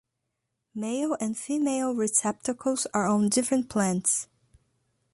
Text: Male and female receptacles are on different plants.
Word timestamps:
Male 0.73 1.15
and 1.19 1.37
female 1.37 1.93
receptacles 1.93 2.87
are 2.91 3.05
on 3.05 3.29
different 3.29 3.69
plants. 3.69 4.27